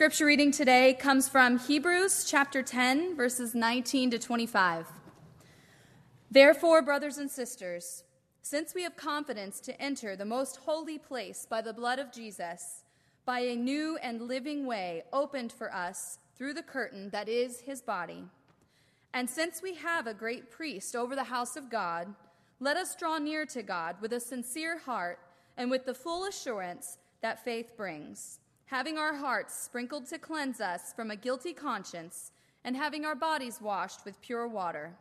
[0.00, 4.86] scripture reading today comes from Hebrews chapter 10, verses 19 to 25.
[6.30, 8.04] Therefore, brothers and sisters,
[8.40, 12.82] since we have confidence to enter the most holy place by the blood of Jesus,
[13.26, 17.82] by a new and living way opened for us through the curtain that is his
[17.82, 18.24] body,
[19.12, 22.14] and since we have a great priest over the house of God,
[22.58, 25.18] let us draw near to God with a sincere heart
[25.58, 28.39] and with the full assurance that faith brings,
[28.70, 32.30] having our hearts sprinkled to cleanse us from a guilty conscience,
[32.64, 34.94] and having our bodies washed with pure water.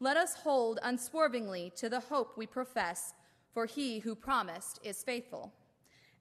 [0.00, 3.14] Let us hold unswervingly to the hope we profess,
[3.54, 5.50] for he who promised is faithful.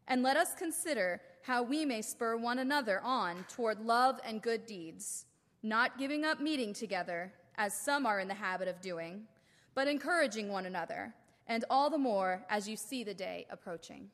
[0.08, 4.66] And let us consider how we may spur one another on toward love and good
[4.66, 5.26] deeds,
[5.64, 9.24] not giving up meeting together, as some are in the habit of doing,
[9.76, 11.14] but encouraging one another,
[11.46, 14.10] and all the more as you see the day approaching.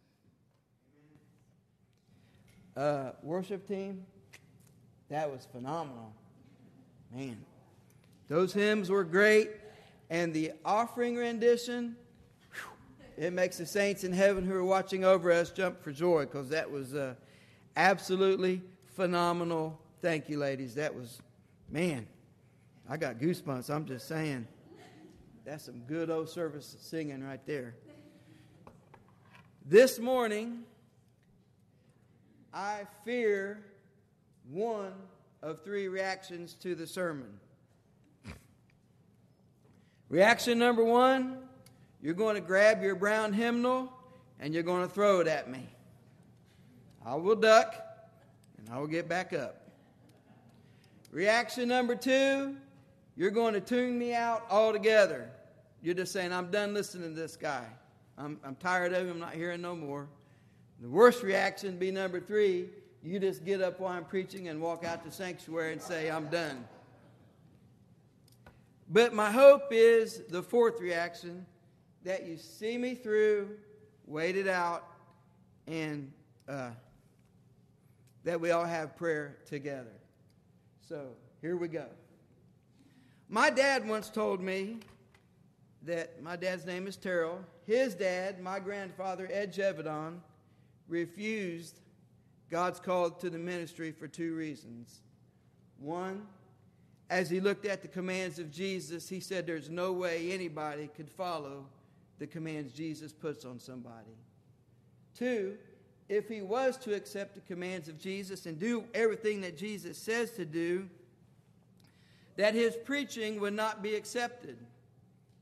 [2.76, 4.06] Uh, worship team,
[5.10, 6.14] that was phenomenal.
[7.14, 7.38] Man,
[8.28, 9.50] those hymns were great,
[10.10, 11.96] and the offering rendition,
[12.54, 16.26] whew, it makes the saints in heaven who are watching over us jump for joy
[16.26, 17.16] because that was uh,
[17.76, 18.62] absolutely
[18.96, 19.80] phenomenal.
[20.02, 20.76] Thank you, ladies.
[20.76, 21.22] That was,
[21.70, 22.08] man,
[22.88, 23.70] I got goosebumps.
[23.70, 24.48] I'm just saying.
[25.46, 27.74] That's some good old service singing right there.
[29.66, 30.64] This morning,
[32.54, 33.64] I fear
[34.50, 34.94] one
[35.42, 37.40] of three reactions to the sermon.
[40.10, 41.38] Reaction number one
[42.02, 43.92] you're going to grab your brown hymnal
[44.40, 45.68] and you're going to throw it at me.
[47.06, 47.76] I will duck
[48.58, 49.70] and I will get back up.
[51.12, 52.56] Reaction number two
[53.20, 55.30] you're going to tune me out altogether.
[55.82, 57.66] You're just saying, I'm done listening to this guy.
[58.18, 60.08] I'm, I'm tired of him, I'm not hearing no more.
[60.82, 62.70] The worst reaction be number three
[63.02, 66.28] you just get up while I'm preaching and walk out the sanctuary and say, I'm
[66.28, 66.66] done.
[68.90, 71.46] But my hope is the fourth reaction
[72.04, 73.52] that you see me through,
[74.06, 74.86] wait it out,
[75.68, 76.12] and
[76.48, 76.72] uh,
[78.24, 79.94] that we all have prayer together.
[80.82, 81.10] So
[81.42, 81.86] here we go.
[83.30, 84.80] My dad once told me
[85.84, 87.40] that my dad's name is Terrell.
[87.66, 90.18] His dad, my grandfather, Ed Jevedon,
[90.90, 91.80] refused
[92.50, 95.02] God's call to the ministry for two reasons.
[95.78, 96.26] One,
[97.10, 101.10] as he looked at the commands of Jesus, he said there's no way anybody could
[101.10, 101.66] follow
[102.18, 104.18] the commands Jesus puts on somebody.
[105.18, 105.58] Two,
[106.10, 110.32] if he was to accept the commands of Jesus and do everything that Jesus says
[110.32, 110.90] to do,
[112.36, 114.58] that his preaching would not be accepted.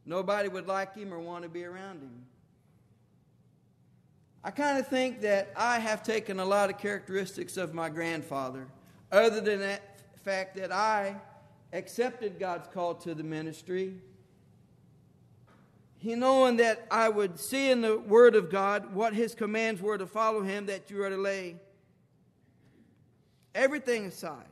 [0.05, 2.25] Nobody would like him or want to be around him.
[4.47, 8.65] I kind of think that I have taken a lot of characteristics of my grandfather,
[9.11, 11.17] other than that fact that I
[11.73, 13.95] accepted God's call to the ministry.
[15.97, 19.97] He knowing that I would see in the Word of God what His commands were
[19.97, 21.57] to follow Him, that you are to lay
[23.53, 24.47] everything aside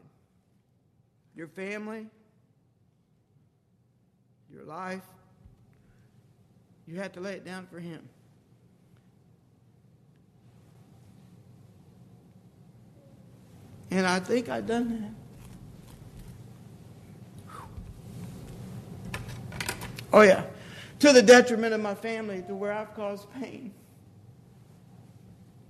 [1.37, 2.07] your family,
[4.51, 5.03] your life,
[6.85, 8.09] you have to lay it down for Him.
[13.95, 15.15] And I think I've done
[17.47, 17.57] that.
[20.11, 20.43] Oh, yeah.
[20.99, 23.73] To the detriment of my family, to where I've caused pain.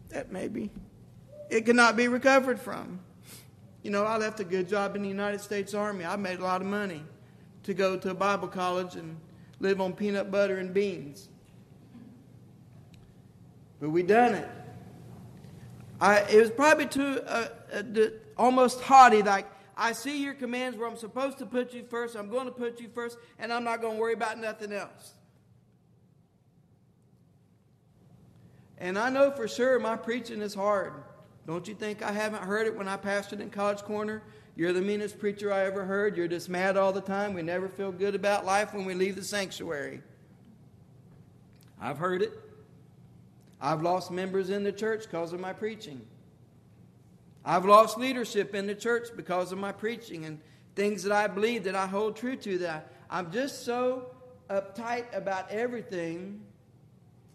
[0.10, 0.72] That maybe
[1.52, 3.00] it cannot be recovered from.
[3.84, 6.04] You know, I left a good job in the United States Army.
[6.04, 7.04] I made a lot of money
[7.62, 9.18] to go to a Bible college and
[9.60, 11.30] live on peanut butter and beans.
[13.80, 14.50] But we done it.
[16.02, 19.48] I, it was probably too uh, uh, almost haughty, like,
[19.78, 22.80] I see your commands where I'm supposed to put you first, I'm going to put
[22.80, 25.14] you first, and I'm not going to worry about nothing else.
[28.78, 30.94] And I know for sure my preaching is hard.
[31.48, 34.24] Don't you think I haven't heard it when I pastored in College Corner?
[34.56, 36.16] You're the meanest preacher I ever heard.
[36.16, 37.34] You're just mad all the time.
[37.34, 40.02] We never feel good about life when we leave the sanctuary.
[41.80, 42.32] I've heard it.
[43.62, 46.02] I've lost members in the church because of my preaching.
[47.46, 50.40] I've lost leadership in the church because of my preaching and
[50.76, 52.58] things that I believe that I hold true to.
[52.58, 54.08] That I'm just so
[54.50, 56.42] uptight about everything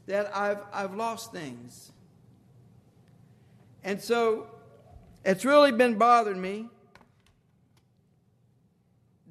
[0.07, 1.93] that I've, I've lost things.
[3.85, 4.49] And so
[5.25, 6.69] it's really been bothering me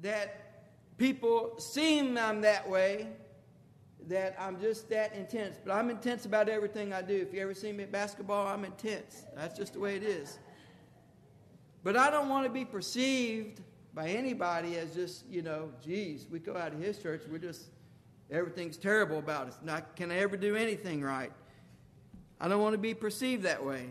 [0.00, 0.64] that
[0.96, 3.08] people seem I'm that way
[4.08, 5.56] that I'm just that intense.
[5.62, 7.14] But I'm intense about everything I do.
[7.14, 9.24] If you ever see me at basketball, I'm intense.
[9.36, 10.38] That's just the way it is.
[11.82, 13.60] But I don't want to be perceived
[13.94, 17.70] by anybody as just, you know, geez, we go out of his church, we're just,
[18.30, 19.58] everything's terrible about us.
[19.62, 21.32] Not, can I ever do anything right?
[22.40, 23.86] I don't want to be perceived that way.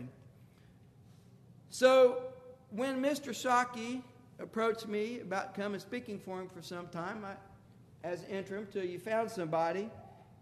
[1.68, 2.22] So
[2.70, 3.30] when Mr.
[3.30, 4.02] Shockey
[4.38, 7.34] approached me about coming speaking for him for some time, I,
[8.06, 9.90] as interim till you found somebody,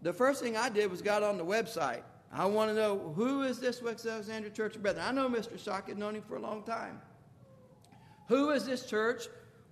[0.01, 2.01] the first thing I did was got on the website.
[2.31, 5.05] I want to know who is this West Church of Brethren.
[5.05, 5.59] I know Mr.
[5.59, 7.01] Shockey, known him for a long time.
[8.29, 9.27] Who is this church?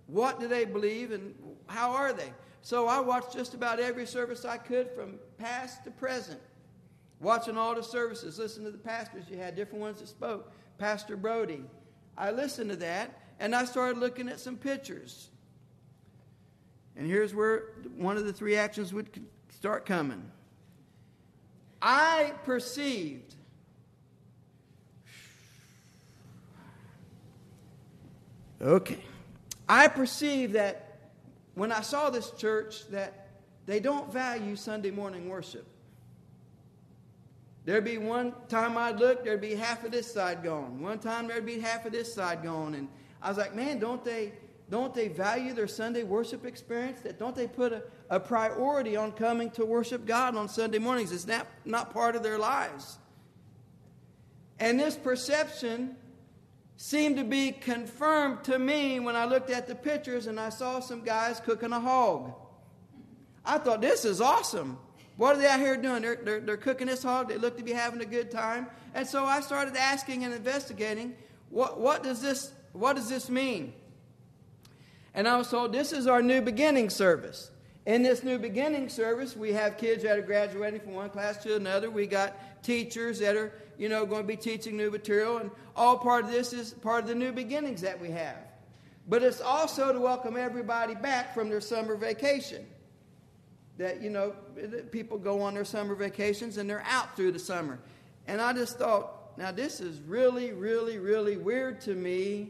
[0.07, 1.33] What do they believe and
[1.67, 2.33] how are they?
[2.61, 6.39] So I watched just about every service I could from past to present.
[7.21, 9.25] Watching all the services, listening to the pastors.
[9.29, 10.51] You had different ones that spoke.
[10.77, 11.63] Pastor Brody.
[12.17, 15.29] I listened to that and I started looking at some pictures.
[16.95, 19.07] And here's where one of the three actions would
[19.49, 20.31] start coming.
[21.79, 23.35] I perceived
[28.61, 28.99] Okay.
[29.69, 30.99] I perceive that
[31.55, 33.29] when I saw this church that
[33.65, 35.65] they don't value Sunday morning worship.
[37.65, 40.81] There'd be one time I'd look, there'd be half of this side gone.
[40.81, 42.75] One time there'd be half of this side gone.
[42.75, 42.87] And
[43.21, 44.31] I was like, man, don't they
[44.69, 47.01] don't they value their Sunday worship experience?
[47.01, 51.11] That don't they put a, a priority on coming to worship God on Sunday mornings?
[51.11, 52.97] It's not, not part of their lives.
[54.59, 55.95] And this perception
[56.77, 60.79] seemed to be confirmed to me when I looked at the pictures and I saw
[60.79, 62.33] some guys cooking a hog.
[63.43, 64.77] I thought, this is awesome.
[65.17, 66.03] What are they out here doing?
[66.03, 67.29] They're, they're, they're, cooking this hog.
[67.29, 68.67] They look to be having a good time.
[68.93, 71.15] And so I started asking and investigating
[71.49, 73.73] what, what, does, this, what does this mean?
[75.15, 77.49] And I was told this is our new beginning service.
[77.87, 81.55] In this new beginning service, we have kids that are graduating from one class to
[81.55, 81.89] another.
[81.89, 85.97] We got teachers that are you know, going to be teaching new material, and all
[85.97, 88.35] part of this is part of the new beginnings that we have.
[89.07, 92.65] But it's also to welcome everybody back from their summer vacation.
[93.77, 94.33] That, you know,
[94.91, 97.79] people go on their summer vacations and they're out through the summer.
[98.27, 102.49] And I just thought, now this is really, really, really weird to me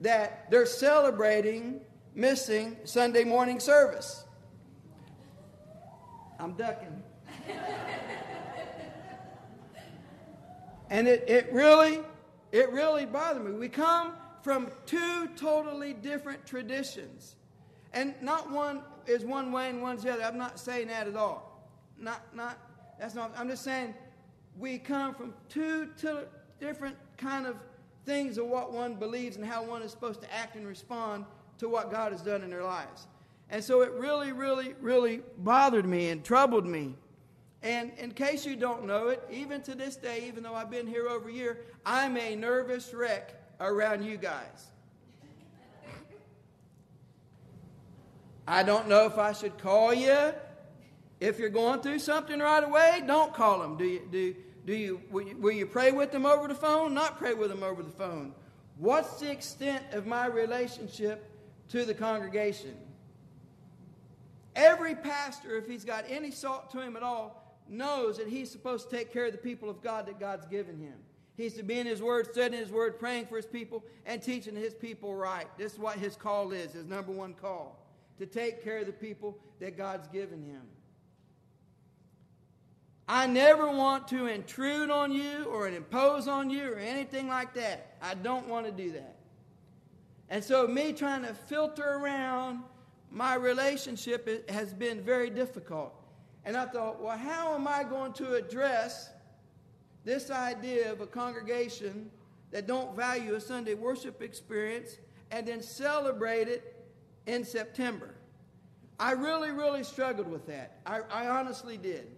[0.00, 1.80] that they're celebrating
[2.14, 4.26] missing Sunday morning service.
[6.38, 7.02] I'm ducking.
[10.90, 12.00] And it, it really,
[12.52, 13.52] it really bothered me.
[13.52, 17.36] We come from two totally different traditions.
[17.92, 20.22] And not one is one way and one's the other.
[20.22, 21.68] I'm not saying that at all.
[21.98, 22.58] Not, not,
[22.98, 23.94] that's not, I'm just saying
[24.58, 25.88] we come from two,
[26.60, 27.56] different kind of
[28.04, 31.24] things of what one believes and how one is supposed to act and respond
[31.58, 33.06] to what God has done in their lives.
[33.50, 36.94] And so it really, really, really bothered me and troubled me.
[37.62, 40.86] And in case you don't know it, even to this day, even though I've been
[40.86, 44.66] here over a year, I'm a nervous wreck around you guys.
[48.46, 50.32] I don't know if I should call you.
[51.20, 53.76] If you're going through something right away, don't call them.
[53.76, 54.34] Do you, do,
[54.64, 56.94] do you, will, you, will you pray with them over the phone?
[56.94, 58.32] Not pray with them over the phone.
[58.78, 61.28] What's the extent of my relationship
[61.70, 62.76] to the congregation?
[64.58, 68.90] Every pastor, if he's got any salt to him at all, knows that he's supposed
[68.90, 70.94] to take care of the people of God that God's given him.
[71.36, 74.56] He's to be in his word, studying his word, praying for his people, and teaching
[74.56, 75.46] his people right.
[75.56, 77.78] This is what his call is, his number one call
[78.18, 80.62] to take care of the people that God's given him.
[83.08, 87.96] I never want to intrude on you or impose on you or anything like that.
[88.02, 89.16] I don't want to do that.
[90.28, 92.64] And so, me trying to filter around
[93.10, 95.94] my relationship has been very difficult.
[96.44, 99.10] And I thought, well, how am I going to address
[100.04, 102.10] this idea of a congregation
[102.50, 104.96] that don't value a Sunday worship experience
[105.30, 106.86] and then celebrate it
[107.26, 108.14] in September?
[109.00, 110.80] I really, really struggled with that.
[110.84, 112.08] I, I honestly did.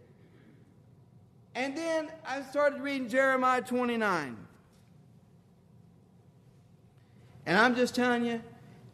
[1.55, 4.37] And then I started reading Jeremiah 29.
[7.47, 8.41] And I'm just telling you,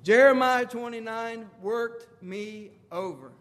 [0.07, 3.33] Jeremiah 29 worked me over.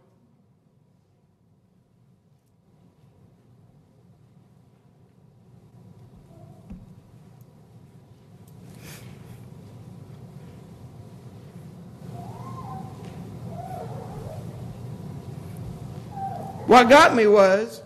[16.66, 17.84] What got me was,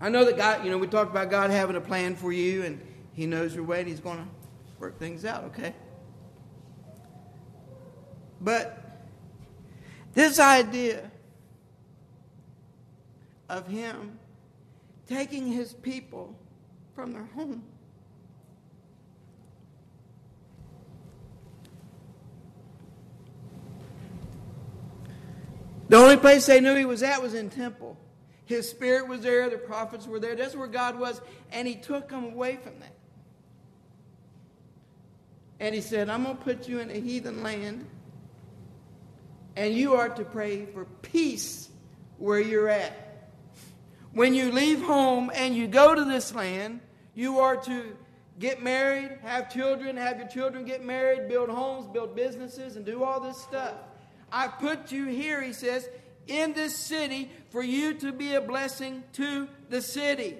[0.00, 2.64] I know that God, you know, we talked about God having a plan for you
[2.64, 2.80] and
[3.12, 4.26] He knows your way and He's going to
[4.80, 5.72] work things out, okay?
[8.40, 8.98] But
[10.14, 11.10] this idea
[13.48, 14.18] of him
[15.06, 16.38] taking his people
[16.94, 17.62] from their home.
[25.88, 27.96] The only place they knew he was at was in temple.
[28.46, 30.36] His spirit was there, the prophets were there.
[30.36, 31.20] That's where God was,
[31.50, 32.94] and he took them away from that.
[35.58, 37.86] And he said, I'm going to put you in a heathen land
[39.60, 41.68] and you are to pray for peace
[42.16, 43.28] where you're at.
[44.14, 46.80] When you leave home and you go to this land,
[47.14, 47.94] you are to
[48.38, 53.04] get married, have children, have your children get married, build homes, build businesses, and do
[53.04, 53.74] all this stuff.
[54.32, 55.86] I put you here, he says,
[56.26, 60.38] in this city for you to be a blessing to the city.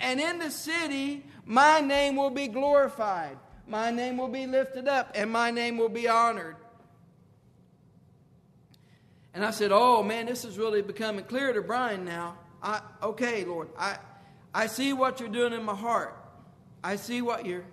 [0.00, 5.12] And in the city, my name will be glorified, my name will be lifted up,
[5.14, 6.56] and my name will be honored.
[9.34, 12.36] And I said, Oh man, this is really becoming clear to Brian now.
[12.62, 13.98] I, okay, Lord, I,
[14.52, 16.16] I see what you're doing in my heart.
[16.82, 17.64] I see what you're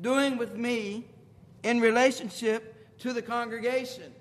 [0.00, 1.06] doing with me
[1.62, 4.12] in relationship to the congregation.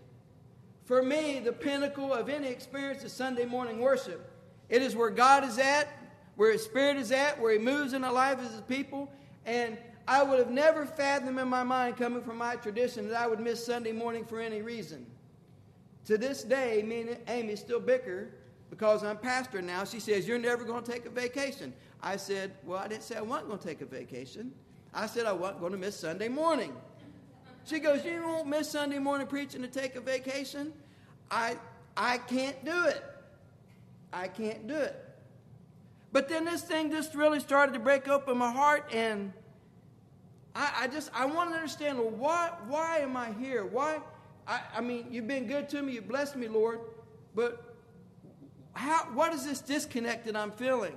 [0.85, 4.29] For me, the pinnacle of any experience is Sunday morning worship.
[4.69, 5.87] It is where God is at,
[6.35, 9.11] where His Spirit is at, where He moves in the lives of His people.
[9.45, 13.27] And I would have never fathomed in my mind, coming from my tradition, that I
[13.27, 15.05] would miss Sunday morning for any reason.
[16.05, 18.29] To this day, me and Amy still bicker
[18.69, 19.83] because I'm pastor now.
[19.83, 21.73] She says, You're never going to take a vacation.
[22.01, 24.51] I said, Well, I didn't say I wasn't going to take a vacation.
[24.93, 26.73] I said I wasn't going to miss Sunday morning.
[27.65, 30.73] She goes, You won't miss Sunday morning preaching to take a vacation?
[31.29, 31.57] I,
[31.95, 33.03] I can't do it.
[34.11, 34.95] I can't do it.
[36.11, 39.31] But then this thing just really started to break open my heart, and
[40.53, 43.65] I, I just I want to understand well, why why am I here?
[43.65, 43.99] Why
[44.51, 46.81] I, I mean you've been good to me, You've blessed me, Lord,
[47.33, 47.63] but
[48.73, 50.95] how what is this disconnect that I'm feeling?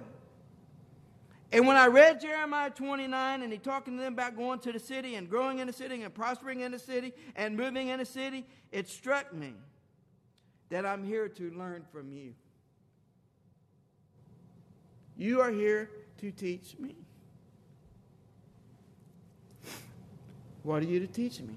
[1.52, 4.80] And when I read Jeremiah 29 and he talking to them about going to the
[4.80, 8.04] city and growing in the city and prospering in the city and moving in the
[8.04, 9.54] city, it struck me
[10.70, 12.34] that I'm here to learn from you.
[15.16, 16.96] You are here to teach me.
[20.64, 21.54] What are you to teach me?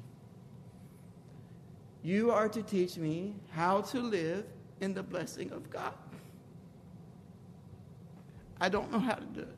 [2.03, 4.45] You are to teach me how to live
[4.79, 5.93] in the blessing of God.
[8.59, 9.57] I don't know how to do it.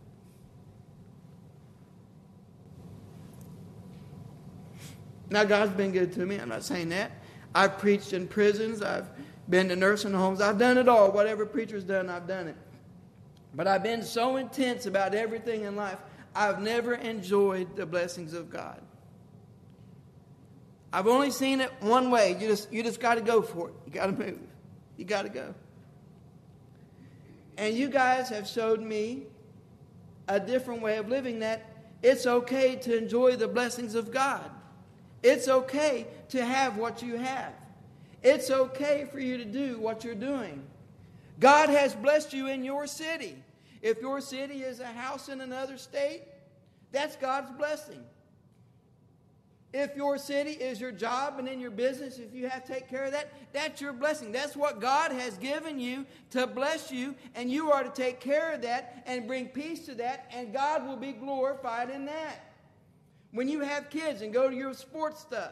[5.29, 6.37] Now, God's been good to me.
[6.37, 7.11] I'm not saying that.
[7.53, 8.81] I've preached in prisons.
[8.81, 9.09] I've
[9.47, 10.41] been to nursing homes.
[10.41, 11.11] I've done it all.
[11.11, 12.55] Whatever preacher's done, I've done it.
[13.53, 15.99] But I've been so intense about everything in life,
[16.35, 18.81] I've never enjoyed the blessings of God.
[20.91, 22.37] I've only seen it one way.
[22.39, 23.75] You just, you just got to go for it.
[23.85, 24.39] You got to move.
[24.97, 25.53] You got to go.
[27.57, 29.23] And you guys have showed me
[30.27, 31.65] a different way of living that
[32.01, 34.49] it's okay to enjoy the blessings of God.
[35.21, 37.53] It's okay to have what you have.
[38.23, 40.63] It's okay for you to do what you're doing.
[41.39, 43.35] God has blessed you in your city.
[43.81, 46.23] If your city is a house in another state,
[46.91, 48.03] that's God's blessing.
[49.71, 52.89] If your city is your job and in your business, if you have to take
[52.89, 54.31] care of that, that's your blessing.
[54.31, 58.51] That's what God has given you to bless you, and you are to take care
[58.53, 62.51] of that and bring peace to that, and God will be glorified in that.
[63.31, 65.51] When you have kids and go to your sports stuff,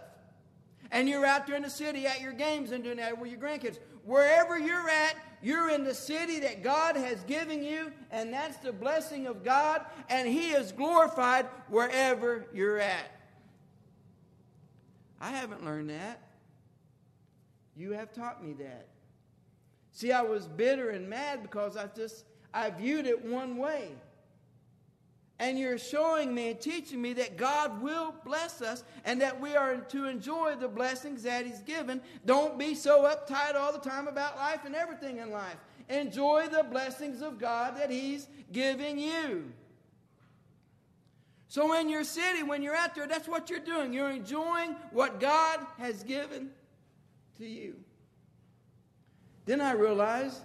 [0.90, 3.40] and you're out there in the city at your games and doing that with your
[3.40, 8.58] grandkids, wherever you're at, you're in the city that God has given you, and that's
[8.58, 13.12] the blessing of God, and He is glorified wherever you're at.
[15.20, 16.22] I haven't learned that.
[17.76, 18.88] You have taught me that.
[19.92, 23.92] See, I was bitter and mad because I just I viewed it one way.
[25.40, 29.56] And you're showing me and teaching me that God will bless us and that we
[29.56, 32.02] are to enjoy the blessings that He's given.
[32.26, 35.58] Don't be so uptight all the time about life and everything in life.
[35.90, 39.52] Enjoy the blessings of God that He's giving you.
[41.50, 43.94] So, in your city, when you're out there, that's what you're doing.
[43.94, 46.50] You're enjoying what God has given
[47.38, 47.76] to you.
[49.46, 50.42] Then I realized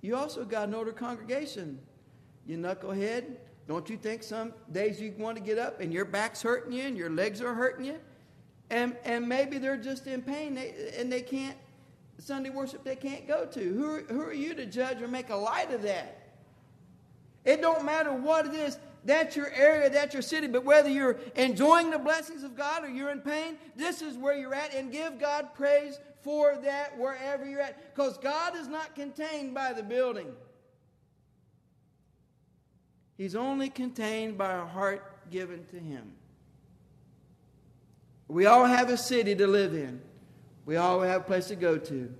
[0.00, 1.80] you also got an older congregation.
[2.46, 3.24] You knucklehead,
[3.66, 6.84] don't you think some days you want to get up and your back's hurting you
[6.84, 7.98] and your legs are hurting you?
[8.70, 11.56] And, and maybe they're just in pain they, and they can't,
[12.18, 13.60] Sunday worship they can't go to.
[13.60, 16.22] Who, who are you to judge or make a light of that?
[17.44, 18.78] It don't matter what it is.
[19.06, 20.48] That's your area, that's your city.
[20.48, 24.36] But whether you're enjoying the blessings of God or you're in pain, this is where
[24.36, 24.74] you're at.
[24.74, 27.94] And give God praise for that wherever you're at.
[27.94, 30.26] Because God is not contained by the building.
[33.16, 36.12] He's only contained by a heart given to Him.
[38.26, 40.02] We all have a city to live in.
[40.64, 42.12] We all have a place to go to.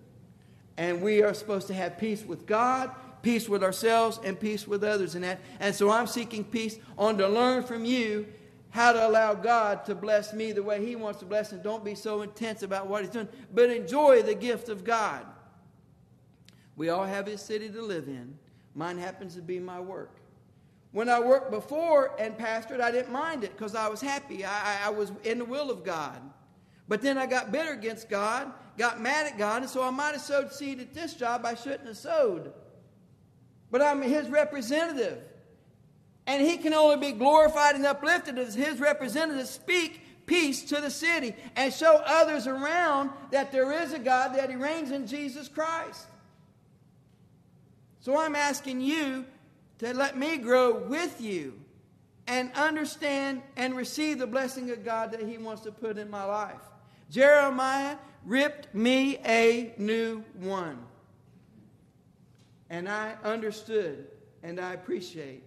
[0.76, 2.94] And we are supposed to have peace with God,
[3.26, 5.40] peace with ourselves, and peace with others in that.
[5.58, 8.24] And so I'm seeking peace on to learn from you
[8.70, 11.84] how to allow God to bless me the way He wants to bless, and don't
[11.84, 15.26] be so intense about what He's doing, but enjoy the gift of God.
[16.76, 18.38] We all have a city to live in.
[18.76, 20.20] Mine happens to be my work.
[20.92, 24.44] When I worked before and pastored, I didn't mind it because I was happy.
[24.44, 26.22] I, I was in the will of God.
[26.86, 30.12] But then I got bitter against God, got mad at God, and so I might
[30.12, 32.52] have sowed seed at this job I shouldn't have sowed.
[33.76, 35.18] But I'm his representative.
[36.26, 40.88] And he can only be glorified and uplifted as his representative speak peace to the
[40.88, 45.46] city and show others around that there is a God, that he reigns in Jesus
[45.46, 46.06] Christ.
[48.00, 49.26] So I'm asking you
[49.80, 51.60] to let me grow with you
[52.26, 56.24] and understand and receive the blessing of God that he wants to put in my
[56.24, 56.62] life.
[57.10, 60.78] Jeremiah ripped me a new one.
[62.70, 64.06] And I understood
[64.42, 65.44] and I appreciate.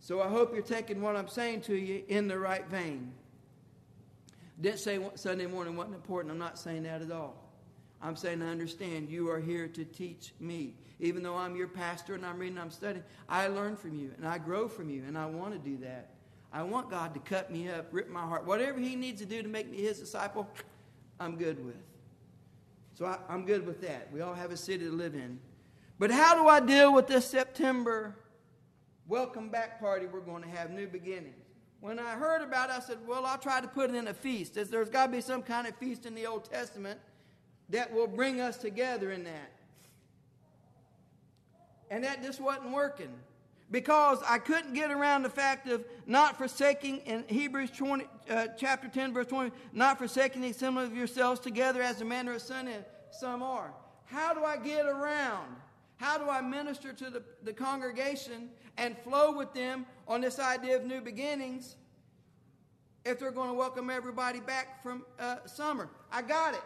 [0.00, 3.12] So I hope you're taking what I'm saying to you in the right vein.
[4.60, 6.30] Didn't say Sunday morning wasn't important.
[6.30, 7.44] I'm not saying that at all.
[8.00, 10.74] I'm saying I understand you are here to teach me.
[11.00, 14.28] Even though I'm your pastor and I'm reading, I'm studying, I learn from you and
[14.28, 16.10] I grow from you, and I want to do that.
[16.52, 18.46] I want God to cut me up, rip my heart.
[18.46, 20.48] Whatever He needs to do to make me His disciple,
[21.18, 21.82] I'm good with.
[22.92, 24.12] So I, am good with that.
[24.12, 25.40] We all have a city to live in.
[25.98, 28.16] But how do I deal with this September
[29.06, 31.36] welcome back party we're going to have, New Beginnings?
[31.80, 34.14] When I heard about it, I said, well, I'll try to put it in a
[34.14, 34.54] feast.
[34.54, 36.98] There's got to be some kind of feast in the Old Testament
[37.68, 39.52] that will bring us together in that.
[41.90, 43.12] And that just wasn't working
[43.70, 48.88] because I couldn't get around the fact of not forsaking in Hebrews 20, uh, chapter
[48.88, 52.84] 10, verse 20, not forsaking the assembly of yourselves together as the manner of is.
[53.10, 53.72] Some are.
[54.06, 55.56] How do I get around?
[55.96, 60.76] How do I minister to the, the congregation and flow with them on this idea
[60.76, 61.76] of new beginnings
[63.04, 65.88] if they're going to welcome everybody back from uh, summer?
[66.10, 66.62] I got it.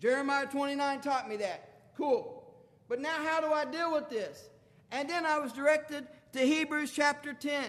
[0.00, 1.92] Jeremiah 29 taught me that.
[1.96, 2.44] Cool.
[2.88, 4.48] But now, how do I deal with this?
[4.90, 7.64] And then I was directed to Hebrews chapter 10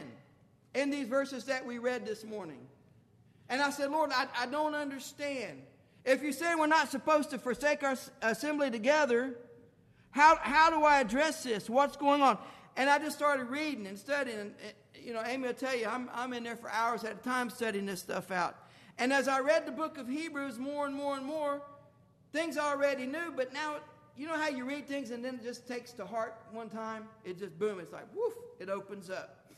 [0.75, 2.67] in these verses that we read this morning.
[3.49, 5.63] And I said, Lord, I, I don't understand.
[6.05, 9.35] If you say we're not supposed to forsake our assembly together,
[10.11, 11.69] how, how do I address this?
[11.69, 12.37] What's going on?
[12.75, 14.39] And I just started reading and studying.
[14.39, 14.53] And,
[14.95, 17.49] you know, Amy will tell you, I'm, I'm in there for hours at a time
[17.49, 18.55] studying this stuff out.
[18.97, 21.61] And as I read the book of Hebrews more and more and more,
[22.31, 23.77] things I already knew, but now
[24.17, 27.05] you know how you read things and then it just takes to heart one time?
[27.23, 29.53] It just boom, it's like woof, it opens up.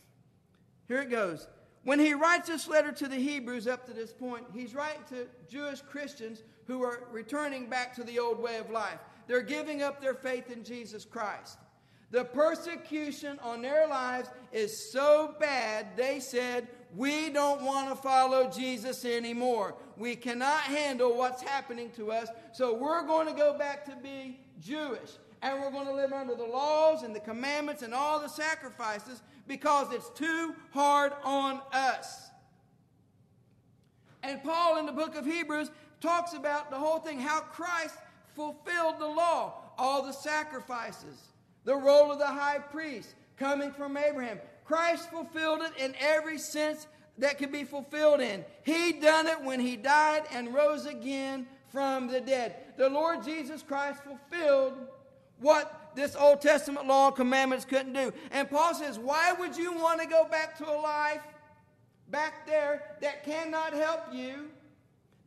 [0.88, 1.48] Here it goes.
[1.84, 5.28] When he writes this letter to the Hebrews up to this point, he's writing to
[5.50, 9.00] Jewish Christians who are returning back to the old way of life.
[9.28, 11.58] They're giving up their faith in Jesus Christ.
[12.12, 18.50] The persecution on their lives is so bad, they said, We don't want to follow
[18.50, 19.76] Jesus anymore.
[19.98, 24.40] We cannot handle what's happening to us, so we're going to go back to be
[24.60, 25.12] Jewish.
[25.42, 29.24] And we're going to live under the laws and the commandments and all the sacrifices
[29.48, 32.30] because it's too hard on us.
[34.22, 37.96] And Paul in the book of Hebrews talks about the whole thing how Christ
[38.36, 41.20] fulfilled the law, all the sacrifices,
[41.66, 44.40] the role of the high priest coming from Abraham.
[44.66, 48.46] Christ fulfilled it in every sense that could be fulfilled in.
[48.64, 52.56] He done it when he died and rose again from the dead.
[52.78, 54.74] The Lord Jesus Christ fulfilled
[55.40, 58.14] what this Old Testament law and commandments couldn't do.
[58.32, 61.22] And Paul says, Why would you want to go back to a life
[62.10, 64.50] back there that cannot help you,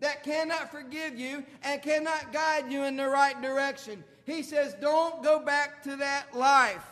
[0.01, 4.05] that cannot forgive you, and cannot guide you in the right direction?
[4.27, 6.85] He says, Don't go back to that life.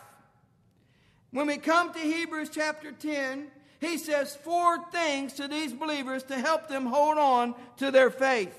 [1.31, 3.47] When we come to Hebrews chapter 10,
[3.79, 8.57] he says four things to these believers to help them hold on to their faith.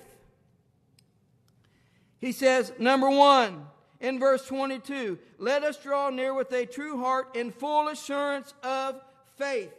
[2.20, 3.66] He says, number one,
[4.00, 9.00] in verse 22, let us draw near with a true heart in full assurance of
[9.36, 9.72] faith.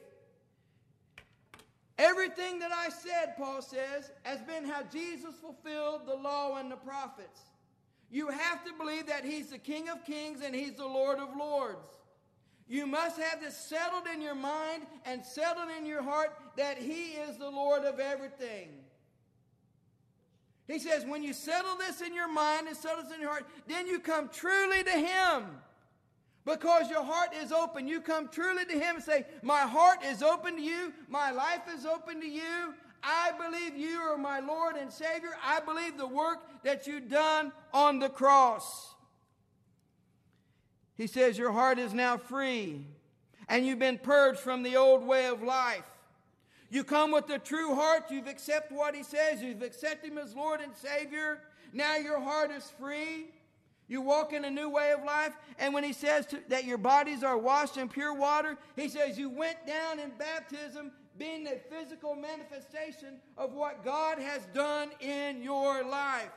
[1.97, 6.75] Everything that I said, Paul says, has been how Jesus fulfilled the law and the
[6.75, 7.39] prophets.
[8.11, 11.35] You have to believe that He's the King of kings and He's the Lord of
[11.37, 11.97] lords.
[12.67, 17.11] You must have this settled in your mind and settled in your heart that He
[17.11, 18.69] is the Lord of everything.
[20.67, 23.45] He says, when you settle this in your mind and settle this in your heart,
[23.67, 25.43] then you come truly to Him.
[26.45, 27.87] Because your heart is open.
[27.87, 30.93] You come truly to Him and say, My heart is open to you.
[31.09, 32.73] My life is open to you.
[33.01, 35.31] I believe you are my Lord and Savior.
[35.43, 38.93] I believe the work that you've done on the cross.
[40.95, 42.85] He says, Your heart is now free,
[43.49, 45.83] and you've been purged from the old way of life.
[46.69, 50.35] You come with a true heart, you've accepted what He says, you've accepted Him as
[50.35, 51.39] Lord and Savior.
[51.73, 53.27] Now your heart is free.
[53.87, 55.33] You walk in a new way of life.
[55.59, 59.17] And when he says to, that your bodies are washed in pure water, he says
[59.17, 65.41] you went down in baptism, being a physical manifestation of what God has done in
[65.41, 66.31] your life.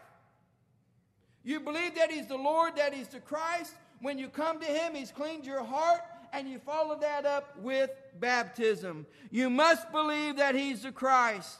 [1.42, 3.74] You believe that he's the Lord, that he's the Christ.
[4.00, 7.90] When you come to him, he's cleaned your heart, and you follow that up with
[8.20, 9.06] baptism.
[9.30, 11.56] You must believe that he's the Christ.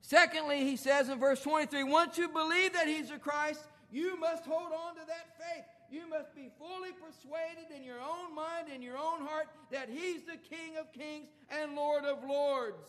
[0.00, 4.44] Secondly, he says in verse 23 once you believe that he's the Christ, you must
[4.44, 5.64] hold on to that faith.
[5.90, 10.22] You must be fully persuaded in your own mind and your own heart that He's
[10.22, 12.86] the King of kings and Lord of lords.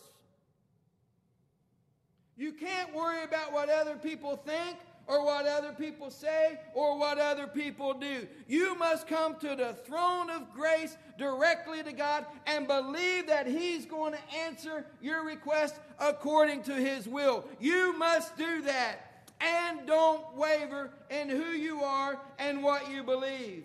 [2.37, 7.17] You can't worry about what other people think or what other people say or what
[7.17, 8.27] other people do.
[8.47, 13.85] You must come to the throne of grace directly to God and believe that He's
[13.85, 17.45] going to answer your request according to His will.
[17.59, 19.10] You must do that
[19.41, 23.63] and don't waver in who you are and what you believe.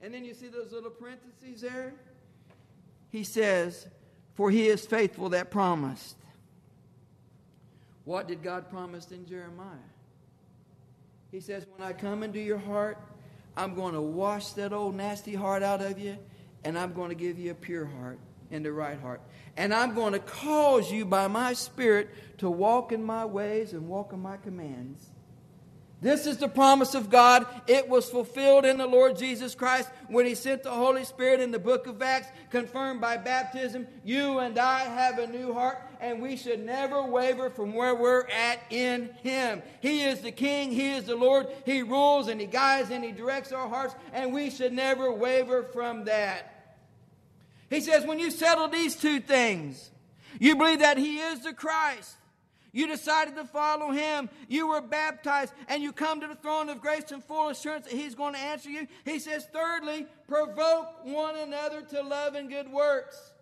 [0.00, 1.94] And then you see those little parentheses there?
[3.10, 3.86] He says,
[4.34, 6.16] For he is faithful that promised.
[8.04, 9.66] What did God promise in Jeremiah?
[11.30, 12.98] He says, When I come into your heart,
[13.56, 16.18] I'm going to wash that old nasty heart out of you,
[16.64, 18.18] and I'm going to give you a pure heart
[18.54, 19.20] and the right heart
[19.56, 23.88] and I'm going to cause you by my Spirit to walk in my ways and
[23.88, 25.10] walk in my commands.
[26.00, 27.46] This is the promise of God.
[27.66, 31.50] It was fulfilled in the Lord Jesus Christ when He sent the Holy Spirit in
[31.50, 33.86] the book of Acts, confirmed by baptism.
[34.04, 38.26] You and I have a new heart, and we should never waver from where we're
[38.26, 39.62] at in Him.
[39.80, 41.46] He is the King, He is the Lord.
[41.64, 45.62] He rules and He guides and He directs our hearts, and we should never waver
[45.62, 46.53] from that.
[47.70, 49.90] He says, when you settle these two things,
[50.38, 52.16] you believe that He is the Christ.
[52.72, 54.28] You decided to follow Him.
[54.48, 57.94] You were baptized, and you come to the throne of grace in full assurance that
[57.94, 58.88] He's going to answer you.
[59.04, 63.32] He says, thirdly, provoke one another to love and good works.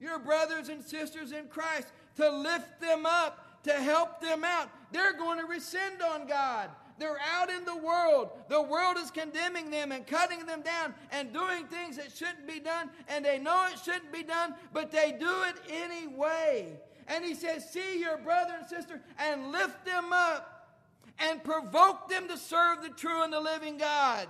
[0.00, 4.68] Your brothers and sisters in Christ, to lift them up, to help them out.
[4.92, 6.70] They're going to rescind on God.
[7.02, 8.30] They're out in the world.
[8.48, 12.60] The world is condemning them and cutting them down and doing things that shouldn't be
[12.60, 16.80] done, and they know it shouldn't be done, but they do it anyway.
[17.08, 20.78] And he says, See your brother and sister and lift them up
[21.18, 24.28] and provoke them to serve the true and the living God.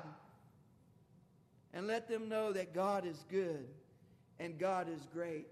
[1.75, 3.67] And let them know that God is good
[4.41, 5.47] and God is great.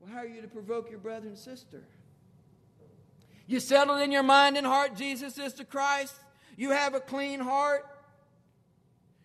[0.00, 1.84] Well, how are you to provoke your brother and sister?
[3.46, 6.14] You settled in your mind and heart Jesus is the Christ.
[6.56, 7.86] You have a clean heart.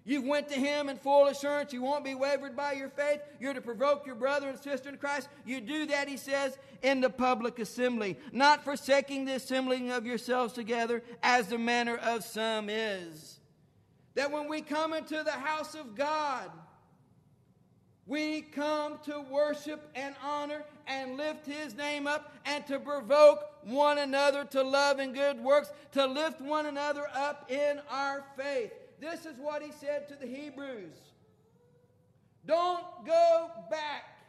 [0.06, 1.72] You went to him in full assurance.
[1.72, 3.22] You won't be wavered by your faith.
[3.40, 5.30] You're to provoke your brother and sister in Christ.
[5.46, 10.54] You do that, he says, in the public assembly, not forsaking the assembling of yourselves
[10.54, 13.40] together as the manner of some is.
[14.16, 16.50] That when we come into the house of God,
[18.08, 23.98] we come to worship and honor and lift his name up and to provoke one
[23.98, 28.72] another to love and good works, to lift one another up in our faith.
[29.00, 30.96] This is what he said to the Hebrews.
[32.46, 34.20] Don't go back,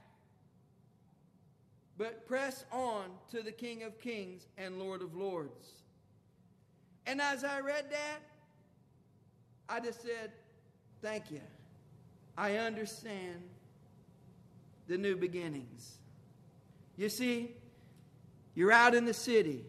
[1.97, 5.67] but press on to the King of Kings and Lord of Lords.
[7.07, 8.19] And as I read that,
[9.69, 10.33] I just said,
[11.03, 11.41] Thank you.
[12.37, 13.43] I understand
[14.87, 15.99] the new beginnings.
[16.97, 17.55] You see,
[18.61, 19.65] you're out in the city.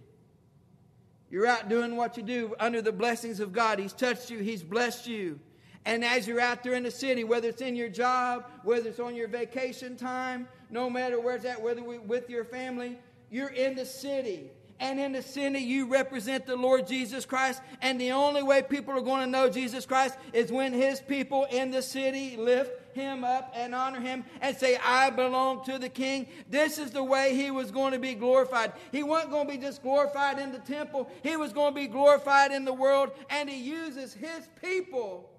[1.29, 3.79] You're out doing what you do under the blessings of God.
[3.79, 5.39] He's touched you, He's blessed you.
[5.85, 8.99] And as you're out there in the city, whether it's in your job, whether it's
[8.99, 12.99] on your vacation time, no matter where it's at, whether we, with your family,
[13.29, 14.49] you're in the city.
[14.81, 17.61] And in the city, you represent the Lord Jesus Christ.
[17.81, 21.45] And the only way people are going to know Jesus Christ is when His people
[21.49, 25.89] in the city lift him up and honor him and say, I belong to the
[25.89, 26.27] king.
[26.49, 28.73] This is the way he was going to be glorified.
[28.91, 31.87] He wasn't going to be just glorified in the temple, he was going to be
[31.87, 35.29] glorified in the world, and he uses his people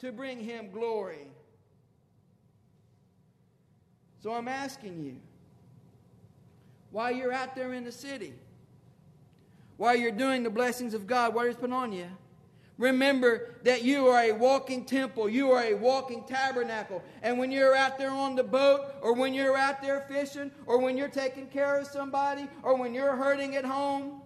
[0.00, 1.28] to bring him glory.
[4.22, 5.16] So I'm asking you,
[6.90, 8.34] while you're out there in the city,
[9.76, 12.08] while you're doing the blessings of God, what He's put on you,
[12.78, 15.30] Remember that you are a walking temple.
[15.30, 17.02] You are a walking tabernacle.
[17.22, 20.78] And when you're out there on the boat, or when you're out there fishing, or
[20.78, 24.20] when you're taking care of somebody, or when you're hurting at home,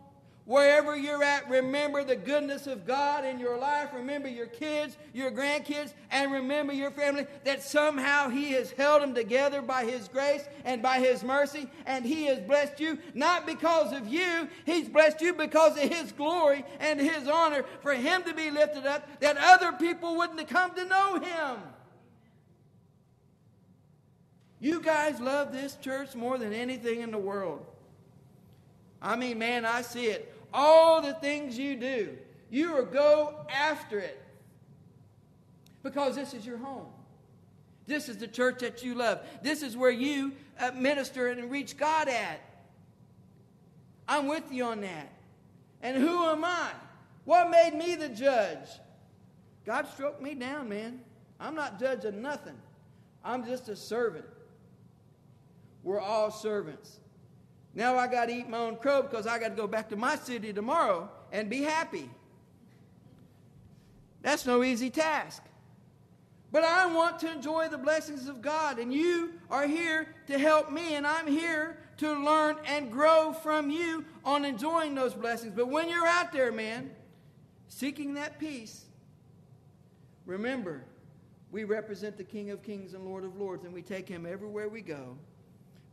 [0.47, 3.91] Wherever you're at, remember the goodness of God in your life.
[3.95, 9.15] Remember your kids, your grandkids, and remember your family that somehow He has held them
[9.15, 13.93] together by His grace and by His mercy, and He has blessed you not because
[13.93, 18.35] of you, He's blessed you because of His glory and His honor for Him to
[18.35, 21.59] be lifted up, that other people wouldn't have come to know Him.
[24.59, 27.65] You guys love this church more than anything in the world.
[29.03, 32.17] I mean, man, I see it all the things you do.
[32.51, 34.21] You are go after it
[35.83, 36.87] because this is your home.
[37.87, 39.21] This is the church that you love.
[39.43, 42.41] This is where you uh, minister and reach God at.
[44.07, 45.13] I'm with you on that.
[45.83, 46.71] And who am I?
[47.25, 48.69] What made me the judge?
[49.65, 51.01] God stroked me down, man.
[51.39, 52.57] I'm not judging nothing.
[53.25, 54.25] I'm just a servant.
[55.83, 56.99] We're all servants.
[57.75, 59.97] Now I got to eat my own crow because I got to go back to
[59.97, 62.11] my city tomorrow and be happy.
[64.23, 65.43] That's no easy task.
[66.53, 70.73] But I want to enjoy the blessings of God, and you are here to help
[70.73, 75.53] me, and I'm here to learn and grow from you on enjoying those blessings.
[75.55, 76.91] But when you're out there, man,
[77.69, 78.85] seeking that peace,
[80.27, 80.85] remember,
[81.53, 84.69] we represent the King of Kings and Lord of Lords, and we take him everywhere
[84.69, 85.17] we go.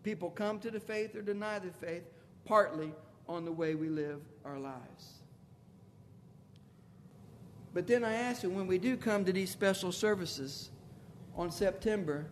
[0.04, 2.04] People come to the faith or deny the faith
[2.46, 2.92] partly
[3.28, 5.14] on the way we live our lives.
[7.74, 10.72] But then I ask you, when we do come to these special services
[11.36, 12.26] on September,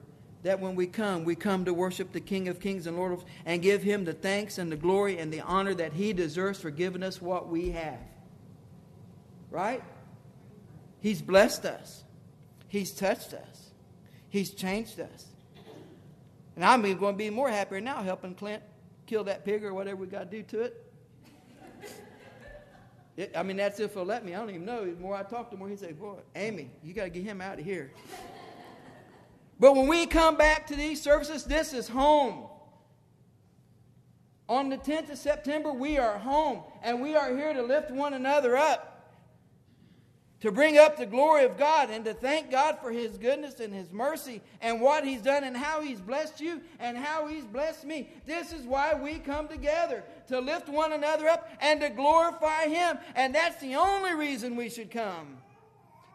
[0.43, 3.25] that when we come, we come to worship the King of Kings and Lord of
[3.45, 6.71] and give him the thanks and the glory and the honor that he deserves for
[6.71, 7.99] giving us what we have.
[9.51, 9.83] Right?
[10.99, 12.03] He's blessed us.
[12.67, 13.71] He's touched us.
[14.29, 15.25] He's changed us.
[16.55, 18.63] And I'm going to be more happier now helping Clint
[19.05, 20.91] kill that pig or whatever we got to do to it.
[23.17, 23.31] it.
[23.35, 24.33] I mean, that's if he'll let me.
[24.33, 24.85] I don't even know.
[24.85, 27.41] The more I talk him, more he say, Boy, Amy, you got to get him
[27.41, 27.91] out of here.
[29.59, 32.45] but when we come back to these services, this is home.
[34.47, 38.13] On the 10th of September, we are home, and we are here to lift one
[38.13, 38.94] another up
[40.45, 43.73] to bring up the glory of God and to thank God for His goodness and
[43.73, 47.83] His mercy and what He's done and how He's blessed you and how He's blessed
[47.83, 48.09] me.
[48.27, 52.99] This is why we come together to lift one another up and to glorify Him.
[53.15, 55.37] And that's the only reason we should come.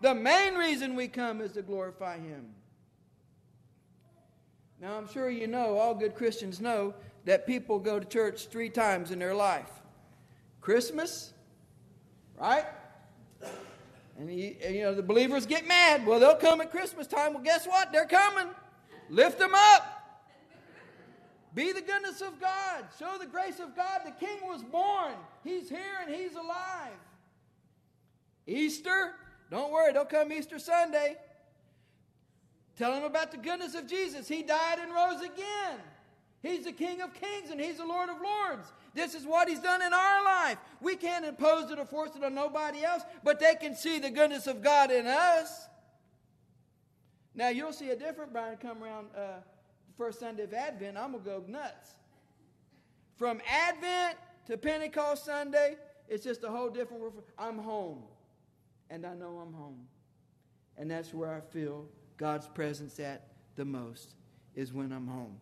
[0.01, 2.47] The main reason we come is to glorify Him.
[4.81, 8.71] Now, I'm sure you know, all good Christians know, that people go to church three
[8.71, 9.71] times in their life
[10.61, 11.33] Christmas,
[12.39, 12.65] right?
[14.21, 16.07] And, you, and, you know, the believers get mad.
[16.07, 17.33] Well, they'll come at Christmas time.
[17.33, 17.91] Well, guess what?
[17.91, 18.49] They're coming.
[19.09, 19.97] Lift them up.
[21.55, 22.85] Be the goodness of God.
[22.99, 24.03] Show the grace of God.
[24.05, 25.15] The King was born.
[25.43, 26.93] He's here and He's alive.
[28.47, 29.15] Easter,
[29.51, 31.17] don't worry, don't come Easter Sunday.
[32.77, 34.29] Tell them about the goodness of Jesus.
[34.29, 35.79] He died and rose again.
[36.43, 38.71] He's the King of kings and He's the Lord of lords.
[38.95, 40.59] This is what He's done in our life.
[40.81, 44.11] We can't impose it or force it on nobody else, but they can see the
[44.11, 45.69] goodness of God in us.
[47.35, 49.39] Now, you'll see a different Brian come around uh,
[49.87, 50.97] the first Sunday of Advent.
[50.97, 51.95] I'm going to go nuts.
[53.17, 55.77] From Advent to Pentecost Sunday,
[56.09, 57.23] it's just a whole different world.
[57.39, 58.03] I'm home,
[58.91, 59.87] and I know I'm home.
[60.77, 64.15] And that's where I feel God's presence at the most,
[64.55, 65.37] is when I'm home.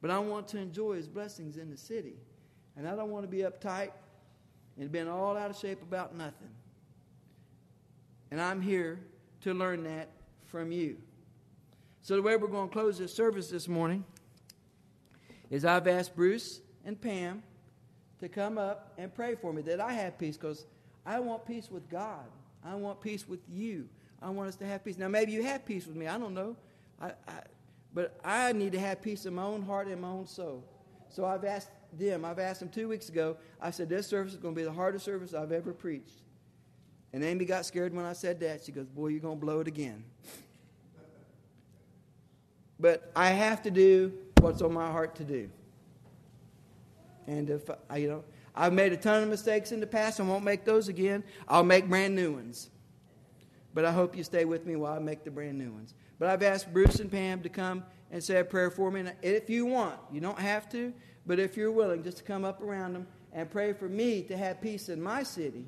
[0.00, 2.14] But I want to enjoy his blessings in the city.
[2.76, 3.90] And I don't want to be uptight
[4.78, 6.50] and been all out of shape about nothing.
[8.30, 9.00] And I'm here
[9.42, 10.08] to learn that
[10.46, 10.96] from you.
[12.02, 14.04] So, the way we're going to close this service this morning
[15.50, 17.42] is I've asked Bruce and Pam
[18.20, 20.64] to come up and pray for me that I have peace because
[21.04, 22.24] I want peace with God.
[22.64, 23.88] I want peace with you.
[24.22, 24.98] I want us to have peace.
[24.98, 26.06] Now, maybe you have peace with me.
[26.06, 26.56] I don't know.
[27.00, 27.40] I, I,
[27.92, 30.64] but I need to have peace in my own heart and my own soul.
[31.08, 34.38] So I've asked them, I've asked them two weeks ago, I said, This service is
[34.38, 36.22] going to be the hardest service I've ever preached.
[37.12, 38.64] And Amy got scared when I said that.
[38.64, 40.04] She goes, Boy, you're going to blow it again.
[42.78, 45.50] but I have to do what's on my heart to do.
[47.26, 48.24] And if I, you know,
[48.54, 51.24] I've made a ton of mistakes in the past and won't make those again.
[51.48, 52.70] I'll make brand new ones.
[53.72, 55.94] But I hope you stay with me while I make the brand new ones.
[56.20, 59.00] But I've asked Bruce and Pam to come and say a prayer for me.
[59.00, 60.92] And if you want, you don't have to,
[61.26, 64.36] but if you're willing, just to come up around them and pray for me to
[64.36, 65.64] have peace in my city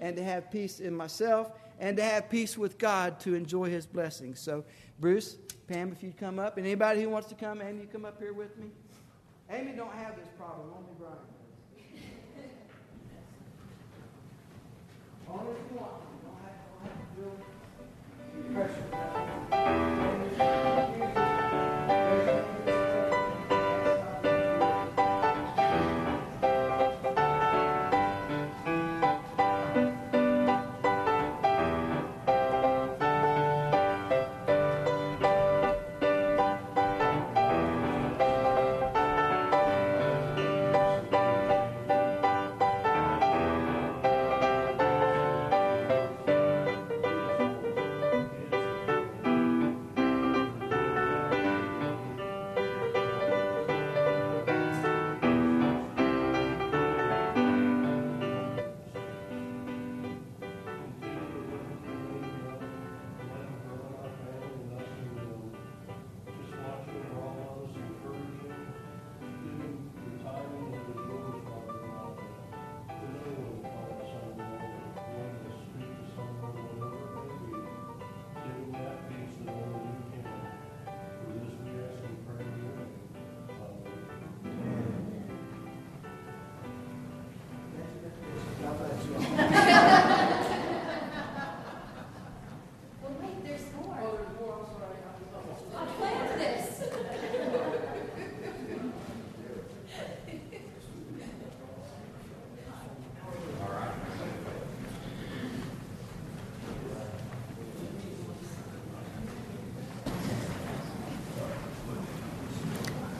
[0.00, 3.86] and to have peace in myself and to have peace with God to enjoy his
[3.86, 4.40] blessings.
[4.40, 4.64] So,
[4.98, 5.36] Bruce,
[5.68, 8.18] Pam, if you'd come up, and anybody who wants to come, Amy, you come up
[8.18, 8.72] here with me.
[9.50, 11.14] Amy don't have this problem, only Brian.
[15.28, 15.92] Only if you want.
[16.02, 17.55] You don't have, don't have to do
[18.56, 19.85] pressure.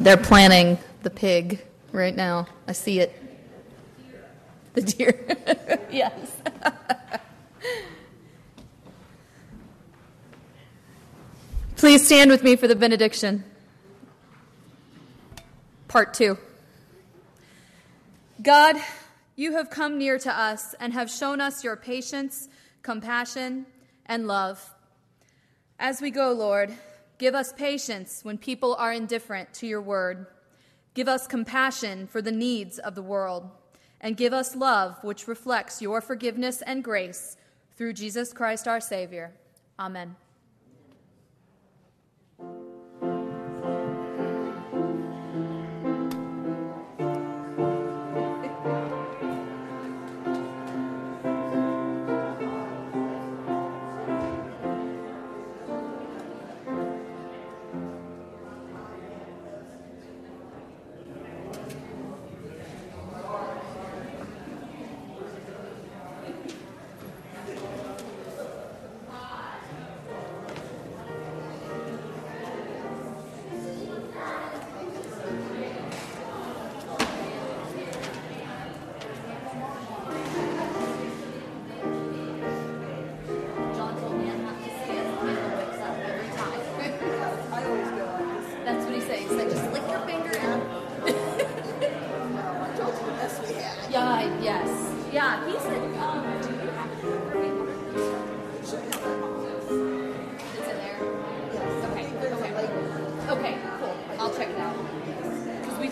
[0.07, 2.47] They're planning the pig right now.
[2.69, 3.13] I see it.
[4.75, 5.37] The deer.
[5.91, 6.37] yes.
[11.77, 13.43] Please stand with me for the benediction.
[15.89, 16.39] Part two.
[18.41, 18.77] God,
[19.35, 22.49] you have come near to us and have shown us your patience,
[22.85, 23.67] compassion,
[24.07, 24.73] and love.
[25.81, 26.73] As we go, Lord,
[27.19, 30.27] give us patience when people are indifferent to your word.
[30.95, 33.51] Give us compassion for the needs of the world.
[34.01, 37.37] And give us love which reflects your forgiveness and grace
[37.77, 39.33] through Jesus Christ our Savior.
[39.79, 40.17] Amen.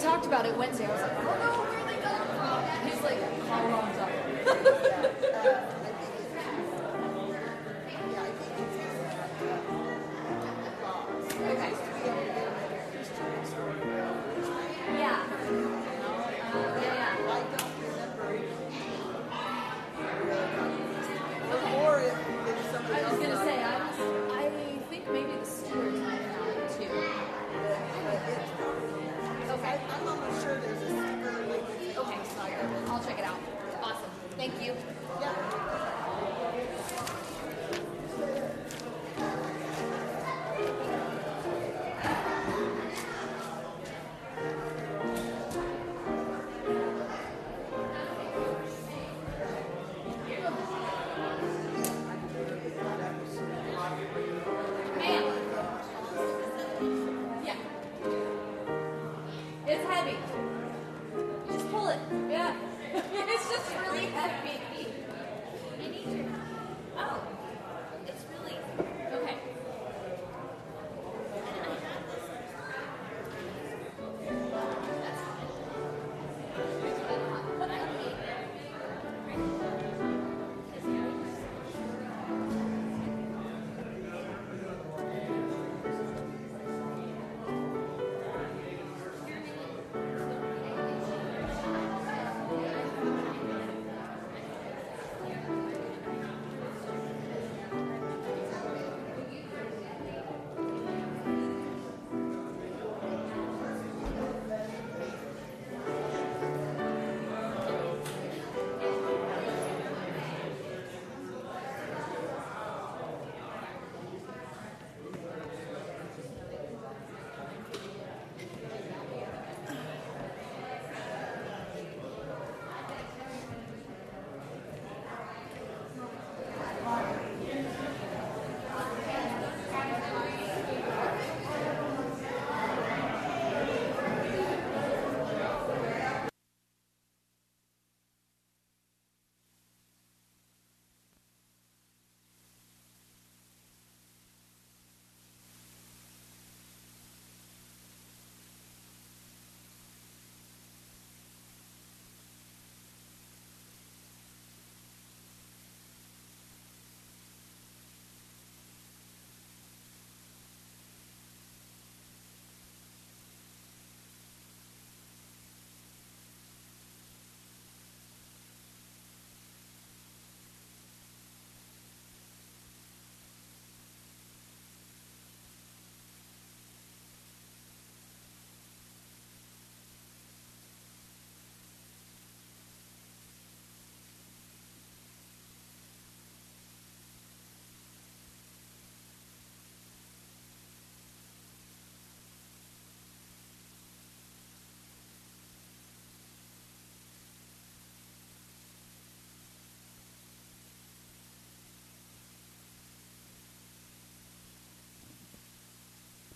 [0.04, 0.84] talked about it Wednesday.
[0.84, 2.88] I was like, I don't know where they got it from?
[2.90, 4.93] He's like, Colorado's up.